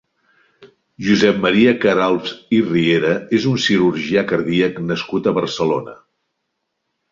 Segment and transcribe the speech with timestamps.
[1.07, 5.97] Josep Maria Caralps i Riera és un cirurgià cardíac nascut a Barcelona.